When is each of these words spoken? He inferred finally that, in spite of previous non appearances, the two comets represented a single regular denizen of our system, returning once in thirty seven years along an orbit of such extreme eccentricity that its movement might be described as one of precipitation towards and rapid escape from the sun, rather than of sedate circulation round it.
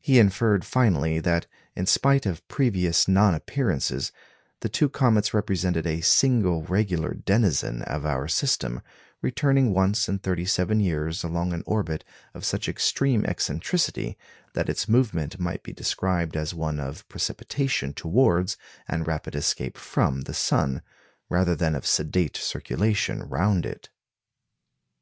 He 0.00 0.18
inferred 0.18 0.64
finally 0.64 1.18
that, 1.18 1.46
in 1.76 1.84
spite 1.84 2.24
of 2.24 2.48
previous 2.48 3.06
non 3.06 3.34
appearances, 3.34 4.10
the 4.60 4.70
two 4.70 4.88
comets 4.88 5.34
represented 5.34 5.86
a 5.86 6.00
single 6.00 6.62
regular 6.62 7.12
denizen 7.12 7.82
of 7.82 8.06
our 8.06 8.26
system, 8.26 8.80
returning 9.20 9.74
once 9.74 10.08
in 10.08 10.18
thirty 10.18 10.46
seven 10.46 10.80
years 10.80 11.22
along 11.22 11.52
an 11.52 11.62
orbit 11.66 12.04
of 12.32 12.46
such 12.46 12.70
extreme 12.70 13.26
eccentricity 13.26 14.16
that 14.54 14.70
its 14.70 14.88
movement 14.88 15.38
might 15.38 15.62
be 15.62 15.74
described 15.74 16.38
as 16.38 16.54
one 16.54 16.80
of 16.80 17.06
precipitation 17.10 17.92
towards 17.92 18.56
and 18.88 19.06
rapid 19.06 19.34
escape 19.34 19.76
from 19.76 20.22
the 20.22 20.32
sun, 20.32 20.80
rather 21.28 21.54
than 21.54 21.74
of 21.74 21.84
sedate 21.84 22.34
circulation 22.38 23.22
round 23.24 23.66
it. 23.66 23.90